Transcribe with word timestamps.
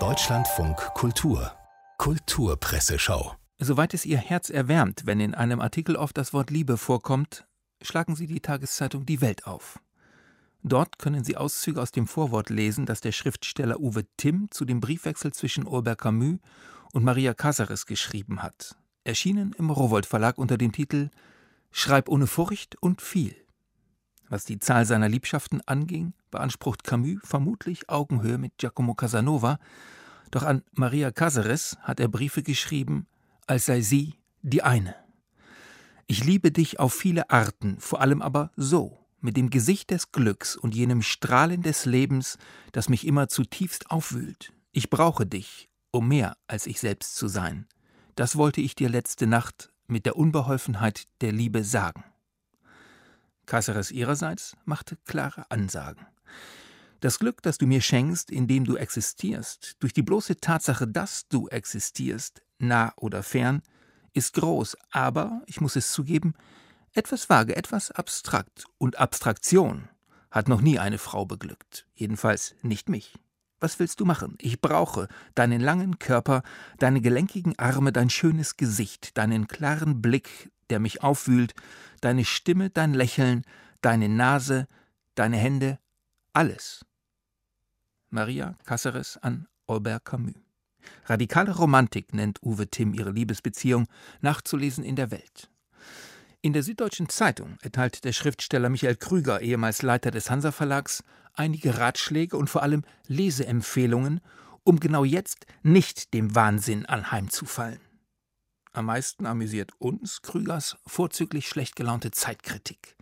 Deutschlandfunk 0.00 0.76
Kultur 0.94 1.52
Kulturpresseschau 1.98 3.36
Soweit 3.60 3.94
es 3.94 4.04
Ihr 4.04 4.18
Herz 4.18 4.50
erwärmt, 4.50 5.02
wenn 5.04 5.20
in 5.20 5.32
einem 5.36 5.60
Artikel 5.60 5.94
oft 5.94 6.18
das 6.18 6.32
Wort 6.32 6.50
Liebe 6.50 6.76
vorkommt, 6.76 7.46
schlagen 7.80 8.16
Sie 8.16 8.26
die 8.26 8.40
Tageszeitung 8.40 9.06
Die 9.06 9.20
Welt 9.20 9.46
auf. 9.46 9.78
Dort 10.64 10.98
können 10.98 11.22
Sie 11.22 11.36
Auszüge 11.36 11.80
aus 11.80 11.92
dem 11.92 12.08
Vorwort 12.08 12.50
lesen, 12.50 12.84
das 12.84 13.00
der 13.00 13.12
Schriftsteller 13.12 13.78
Uwe 13.78 14.04
Timm 14.16 14.48
zu 14.50 14.64
dem 14.64 14.80
Briefwechsel 14.80 15.32
zwischen 15.32 15.68
Albert 15.68 16.00
Camus 16.00 16.40
und 16.92 17.04
Maria 17.04 17.32
Casares 17.32 17.86
geschrieben 17.86 18.42
hat. 18.42 18.74
Erschienen 19.04 19.54
im 19.56 19.70
Rowold 19.70 20.06
Verlag 20.06 20.36
unter 20.36 20.58
dem 20.58 20.72
Titel 20.72 21.10
Schreib 21.70 22.08
ohne 22.08 22.26
Furcht 22.26 22.74
und 22.80 23.00
viel. 23.00 23.43
Was 24.34 24.44
die 24.44 24.58
Zahl 24.58 24.84
seiner 24.84 25.08
Liebschaften 25.08 25.60
anging, 25.64 26.12
beansprucht 26.32 26.82
Camus 26.82 27.20
vermutlich 27.22 27.88
Augenhöhe 27.88 28.36
mit 28.36 28.58
Giacomo 28.58 28.94
Casanova, 28.94 29.60
doch 30.32 30.42
an 30.42 30.64
Maria 30.72 31.12
Casares 31.12 31.78
hat 31.82 32.00
er 32.00 32.08
Briefe 32.08 32.42
geschrieben, 32.42 33.06
als 33.46 33.66
sei 33.66 33.80
sie 33.80 34.14
die 34.42 34.64
eine. 34.64 34.96
Ich 36.08 36.24
liebe 36.24 36.50
dich 36.50 36.80
auf 36.80 36.92
viele 36.92 37.30
Arten, 37.30 37.78
vor 37.78 38.00
allem 38.00 38.22
aber 38.22 38.50
so 38.56 38.98
mit 39.20 39.36
dem 39.36 39.50
Gesicht 39.50 39.92
des 39.92 40.10
Glücks 40.10 40.56
und 40.56 40.74
jenem 40.74 41.02
Strahlen 41.02 41.62
des 41.62 41.84
Lebens, 41.84 42.36
das 42.72 42.88
mich 42.88 43.06
immer 43.06 43.28
zutiefst 43.28 43.92
aufwühlt. 43.92 44.52
Ich 44.72 44.90
brauche 44.90 45.26
dich, 45.26 45.68
um 45.92 46.08
mehr 46.08 46.36
als 46.48 46.66
ich 46.66 46.80
selbst 46.80 47.14
zu 47.14 47.28
sein. 47.28 47.68
Das 48.16 48.34
wollte 48.34 48.60
ich 48.60 48.74
dir 48.74 48.88
letzte 48.88 49.28
Nacht 49.28 49.70
mit 49.86 50.06
der 50.06 50.16
Unbeholfenheit 50.16 51.04
der 51.20 51.30
Liebe 51.30 51.62
sagen. 51.62 52.02
Caceres 53.46 53.90
ihrerseits 53.90 54.56
machte 54.64 54.96
klare 55.04 55.50
Ansagen. 55.50 56.06
Das 57.00 57.18
Glück, 57.18 57.42
das 57.42 57.58
du 57.58 57.66
mir 57.66 57.82
schenkst, 57.82 58.30
indem 58.30 58.64
du 58.64 58.76
existierst, 58.76 59.76
durch 59.80 59.92
die 59.92 60.02
bloße 60.02 60.36
Tatsache, 60.36 60.88
dass 60.88 61.28
du 61.28 61.48
existierst, 61.48 62.42
nah 62.58 62.92
oder 62.96 63.22
fern, 63.22 63.62
ist 64.14 64.34
groß, 64.34 64.76
aber, 64.90 65.42
ich 65.46 65.60
muss 65.60 65.76
es 65.76 65.92
zugeben, 65.92 66.34
etwas 66.94 67.28
vage, 67.28 67.56
etwas 67.56 67.90
abstrakt. 67.90 68.64
Und 68.78 68.98
Abstraktion 68.98 69.88
hat 70.30 70.48
noch 70.48 70.60
nie 70.60 70.78
eine 70.78 70.98
Frau 70.98 71.26
beglückt. 71.26 71.86
Jedenfalls 71.94 72.54
nicht 72.62 72.88
mich. 72.88 73.14
Was 73.60 73.78
willst 73.78 74.00
du 74.00 74.04
machen? 74.04 74.36
Ich 74.40 74.60
brauche 74.60 75.08
deinen 75.34 75.60
langen 75.60 75.98
Körper, 75.98 76.42
deine 76.78 77.00
gelenkigen 77.00 77.58
Arme, 77.58 77.92
dein 77.92 78.10
schönes 78.10 78.56
Gesicht, 78.56 79.16
deinen 79.16 79.48
klaren 79.48 80.02
Blick, 80.02 80.50
der 80.70 80.80
mich 80.80 81.02
aufwühlt, 81.02 81.54
deine 82.00 82.24
Stimme, 82.24 82.70
dein 82.70 82.94
Lächeln, 82.94 83.44
deine 83.80 84.08
Nase, 84.08 84.66
deine 85.14 85.36
Hände, 85.36 85.78
alles. 86.32 86.84
Maria 88.10 88.56
Caceres 88.64 89.18
an 89.18 89.46
Albert 89.66 90.04
Camus. 90.04 90.34
Radikale 91.06 91.54
Romantik 91.56 92.14
nennt 92.14 92.42
Uwe 92.42 92.68
Timm 92.68 92.94
ihre 92.94 93.10
Liebesbeziehung, 93.10 93.86
nachzulesen 94.20 94.84
in 94.84 94.96
der 94.96 95.10
Welt. 95.10 95.50
In 96.42 96.52
der 96.52 96.62
Süddeutschen 96.62 97.08
Zeitung 97.08 97.56
erteilt 97.62 98.04
der 98.04 98.12
Schriftsteller 98.12 98.68
Michael 98.68 98.96
Krüger, 98.96 99.40
ehemals 99.40 99.82
Leiter 99.82 100.10
des 100.10 100.30
Hansa 100.30 100.52
Verlags, 100.52 101.02
einige 101.32 101.78
Ratschläge 101.78 102.36
und 102.36 102.50
vor 102.50 102.62
allem 102.62 102.82
Leseempfehlungen, 103.06 104.20
um 104.62 104.78
genau 104.78 105.04
jetzt 105.04 105.46
nicht 105.62 106.12
dem 106.12 106.34
Wahnsinn 106.34 106.86
anheimzufallen. 106.86 107.80
Am 108.74 108.86
meisten 108.86 109.24
amüsiert 109.24 109.70
uns 109.78 110.20
Krügers 110.20 110.76
vorzüglich 110.84 111.48
schlecht 111.48 111.76
gelaunte 111.76 112.10
Zeitkritik. 112.10 112.96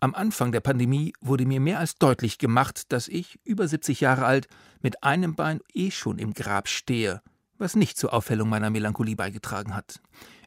Am 0.00 0.14
Anfang 0.14 0.50
der 0.50 0.60
Pandemie 0.60 1.12
wurde 1.20 1.44
mir 1.44 1.60
mehr 1.60 1.78
als 1.78 1.96
deutlich 1.96 2.38
gemacht, 2.38 2.90
dass 2.90 3.06
ich, 3.06 3.38
über 3.44 3.68
70 3.68 4.00
Jahre 4.00 4.24
alt, 4.24 4.48
mit 4.80 5.04
einem 5.04 5.34
Bein 5.34 5.60
eh 5.74 5.90
schon 5.90 6.18
im 6.18 6.32
Grab 6.32 6.68
stehe, 6.68 7.20
was 7.58 7.76
nicht 7.76 7.98
zur 7.98 8.14
Aufhellung 8.14 8.48
meiner 8.48 8.70
Melancholie 8.70 9.14
beigetragen 9.14 9.74
hat. 9.76 10.00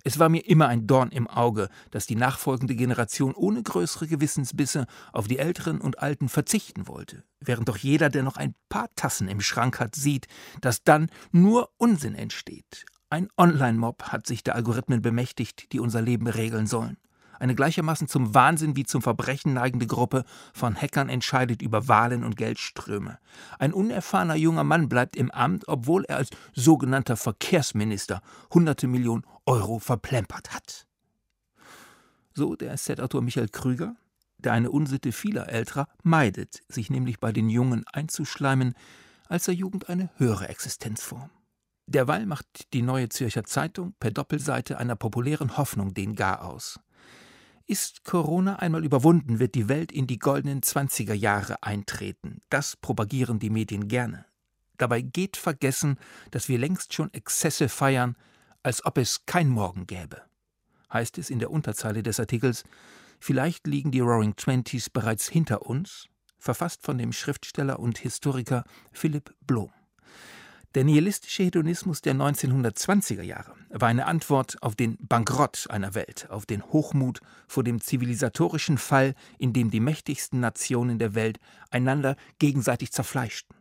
Es 0.03 0.17
war 0.17 0.27
mir 0.27 0.43
immer 0.47 0.69
ein 0.69 0.87
Dorn 0.87 1.11
im 1.11 1.27
Auge, 1.27 1.69
dass 1.91 2.07
die 2.07 2.15
nachfolgende 2.15 2.73
Generation 2.73 3.35
ohne 3.35 3.61
größere 3.61 4.07
Gewissensbisse 4.07 4.87
auf 5.11 5.27
die 5.27 5.37
Älteren 5.37 5.81
und 5.81 5.99
Alten 5.99 6.29
verzichten 6.29 6.87
wollte, 6.87 7.23
während 7.39 7.69
doch 7.69 7.77
jeder, 7.77 8.09
der 8.09 8.23
noch 8.23 8.37
ein 8.37 8.55
paar 8.69 8.89
Tassen 8.95 9.27
im 9.27 9.39
Schrank 9.39 9.79
hat, 9.79 9.93
sieht, 9.93 10.25
dass 10.61 10.83
dann 10.83 11.11
nur 11.31 11.69
Unsinn 11.77 12.15
entsteht. 12.15 12.85
Ein 13.13 13.29
Online-Mob 13.37 14.05
hat 14.05 14.25
sich 14.25 14.43
der 14.43 14.55
Algorithmen 14.55 15.03
bemächtigt, 15.03 15.71
die 15.71 15.79
unser 15.79 16.01
Leben 16.01 16.25
regeln 16.25 16.65
sollen. 16.65 16.97
Eine 17.39 17.53
gleichermaßen 17.53 18.07
zum 18.07 18.33
Wahnsinn 18.33 18.75
wie 18.75 18.85
zum 18.85 19.03
Verbrechen 19.03 19.53
neigende 19.53 19.85
Gruppe 19.85 20.25
von 20.51 20.75
Hackern 20.75 21.09
entscheidet 21.09 21.61
über 21.61 21.87
Wahlen 21.87 22.23
und 22.23 22.37
Geldströme. 22.37 23.19
Ein 23.59 23.71
unerfahrener 23.71 24.33
junger 24.33 24.63
Mann 24.63 24.89
bleibt 24.89 25.15
im 25.15 25.29
Amt, 25.29 25.67
obwohl 25.67 26.05
er 26.05 26.17
als 26.17 26.31
sogenannter 26.55 27.15
Verkehrsminister 27.15 28.23
hunderte 28.51 28.87
Millionen 28.87 29.27
Euro 29.45 29.77
verplempert 29.77 30.51
hat. 30.51 30.87
So 32.33 32.55
der 32.55 32.75
SZ-Autor 32.75 33.21
Michael 33.21 33.49
Krüger, 33.49 33.95
der 34.39 34.53
eine 34.53 34.71
Unsitte 34.71 35.11
vieler 35.11 35.49
Älterer 35.49 35.87
meidet, 36.01 36.63
sich 36.67 36.89
nämlich 36.89 37.19
bei 37.19 37.31
den 37.31 37.47
Jungen 37.51 37.85
einzuschleimen, 37.93 38.73
als 39.29 39.45
der 39.45 39.53
Jugend 39.53 39.87
eine 39.87 40.09
höhere 40.17 40.49
Existenzform. 40.49 41.29
Derweil 41.85 42.25
macht 42.25 42.73
die 42.73 42.81
Neue 42.81 43.09
Zürcher 43.09 43.43
Zeitung 43.43 43.93
per 43.99 44.11
Doppelseite 44.11 44.77
einer 44.77 44.95
populären 44.95 45.57
Hoffnung 45.57 45.93
den 45.93 46.15
Gar 46.15 46.43
aus. 46.43 46.79
Ist 47.65 48.03
Corona 48.03 48.57
einmal 48.57 48.83
überwunden, 48.83 49.39
wird 49.39 49.55
die 49.55 49.69
Welt 49.69 49.91
in 49.91 50.07
die 50.07 50.19
goldenen 50.19 50.61
20er 50.61 51.13
Jahre 51.13 51.61
eintreten. 51.63 52.41
Das 52.49 52.75
propagieren 52.75 53.39
die 53.39 53.49
Medien 53.49 53.87
gerne. 53.87 54.25
Dabei 54.77 55.01
geht 55.01 55.37
vergessen, 55.37 55.97
dass 56.31 56.49
wir 56.49 56.57
längst 56.57 56.93
schon 56.93 57.13
Exzesse 57.13 57.69
feiern, 57.69 58.17
als 58.63 58.85
ob 58.85 58.97
es 58.97 59.25
kein 59.25 59.49
Morgen 59.49 59.87
gäbe. 59.87 60.21
Heißt 60.91 61.17
es 61.17 61.29
in 61.29 61.39
der 61.39 61.51
Unterzeile 61.51 62.03
des 62.03 62.19
Artikels, 62.19 62.63
vielleicht 63.19 63.67
liegen 63.67 63.91
die 63.91 64.01
Roaring 64.01 64.35
Twenties 64.35 64.89
bereits 64.89 65.29
hinter 65.29 65.65
uns, 65.65 66.07
verfasst 66.37 66.83
von 66.83 66.97
dem 66.97 67.13
Schriftsteller 67.13 67.79
und 67.79 67.97
Historiker 67.97 68.63
Philipp 68.91 69.33
Blom. 69.41 69.71
Der 70.75 70.83
nihilistische 70.83 71.43
Hedonismus 71.43 72.01
der 72.01 72.15
1920er 72.15 73.21
Jahre 73.21 73.53
war 73.69 73.89
eine 73.89 74.07
Antwort 74.07 74.57
auf 74.63 74.75
den 74.75 74.97
Bankrott 74.99 75.67
einer 75.69 75.93
Welt, 75.93 76.27
auf 76.31 76.47
den 76.47 76.63
Hochmut 76.63 77.19
vor 77.47 77.63
dem 77.63 77.79
zivilisatorischen 77.79 78.79
Fall, 78.79 79.13
in 79.37 79.53
dem 79.53 79.69
die 79.69 79.79
mächtigsten 79.79 80.39
Nationen 80.39 80.97
der 80.97 81.13
Welt 81.13 81.39
einander 81.69 82.15
gegenseitig 82.39 82.91
zerfleischten. 82.91 83.55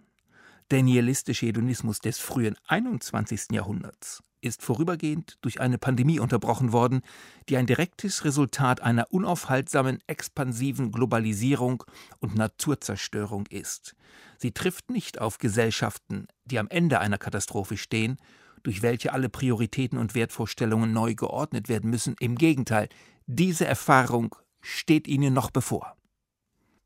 Der 0.70 0.82
nihilistische 0.82 1.44
Hedonismus 1.44 1.98
des 1.98 2.18
frühen 2.18 2.56
21. 2.66 3.48
Jahrhunderts 3.52 4.22
ist 4.42 4.62
vorübergehend 4.62 5.38
durch 5.40 5.60
eine 5.60 5.78
Pandemie 5.78 6.18
unterbrochen 6.18 6.72
worden, 6.72 7.00
die 7.48 7.56
ein 7.56 7.66
direktes 7.66 8.24
Resultat 8.24 8.82
einer 8.82 9.06
unaufhaltsamen 9.10 9.98
expansiven 10.06 10.92
Globalisierung 10.92 11.84
und 12.18 12.34
Naturzerstörung 12.34 13.46
ist. 13.46 13.94
Sie 14.36 14.52
trifft 14.52 14.90
nicht 14.90 15.20
auf 15.20 15.38
Gesellschaften, 15.38 16.26
die 16.44 16.58
am 16.58 16.68
Ende 16.68 17.00
einer 17.00 17.18
Katastrophe 17.18 17.76
stehen, 17.76 18.18
durch 18.62 18.82
welche 18.82 19.12
alle 19.12 19.28
Prioritäten 19.28 19.98
und 19.98 20.14
Wertvorstellungen 20.14 20.92
neu 20.92 21.14
geordnet 21.14 21.68
werden 21.68 21.90
müssen. 21.90 22.16
Im 22.20 22.36
Gegenteil, 22.36 22.88
diese 23.26 23.66
Erfahrung 23.66 24.34
steht 24.60 25.08
ihnen 25.08 25.32
noch 25.32 25.50
bevor. 25.50 25.96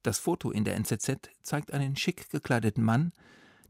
Das 0.03 0.19
Foto 0.19 0.51
in 0.51 0.65
der 0.65 0.77
NZZ 0.77 1.31
zeigt 1.43 1.73
einen 1.73 1.97
schick 1.97 2.31
gekleideten 2.31 2.85
Mann, 2.85 3.13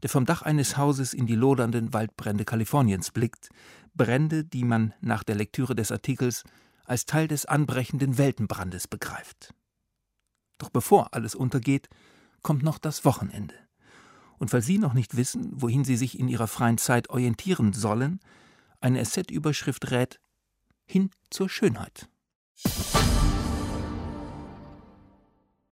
der 0.01 0.09
vom 0.09 0.25
Dach 0.25 0.41
eines 0.41 0.77
Hauses 0.77 1.13
in 1.13 1.25
die 1.25 1.35
lodernden 1.35 1.93
Waldbrände 1.93 2.45
Kaliforniens 2.45 3.11
blickt, 3.11 3.49
Brände, 3.95 4.43
die 4.43 4.63
man 4.63 4.93
nach 5.01 5.23
der 5.23 5.35
Lektüre 5.35 5.75
des 5.75 5.91
Artikels 5.91 6.43
als 6.85 7.05
Teil 7.05 7.27
des 7.27 7.45
anbrechenden 7.45 8.17
Weltenbrandes 8.17 8.87
begreift. 8.87 9.53
Doch 10.57 10.69
bevor 10.69 11.13
alles 11.13 11.35
untergeht, 11.35 11.89
kommt 12.41 12.63
noch 12.63 12.77
das 12.77 13.05
Wochenende. 13.05 13.55
Und 14.37 14.53
weil 14.53 14.61
Sie 14.61 14.77
noch 14.77 14.93
nicht 14.93 15.17
wissen, 15.17 15.51
wohin 15.53 15.83
Sie 15.83 15.97
sich 15.97 16.19
in 16.19 16.27
Ihrer 16.27 16.47
freien 16.47 16.77
Zeit 16.77 17.09
orientieren 17.09 17.73
sollen, 17.73 18.19
eine 18.79 18.99
Asset-Überschrift 19.01 19.91
rät 19.91 20.19
hin 20.85 21.09
zur 21.29 21.49
Schönheit. 21.49 22.07